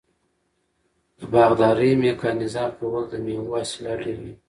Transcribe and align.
د 1.17 1.19
باغدارۍ 1.31 1.91
میکانیزه 2.03 2.65
کول 2.77 3.03
د 3.09 3.13
میوو 3.25 3.53
حاصلات 3.57 3.97
ډیروي. 4.03 4.33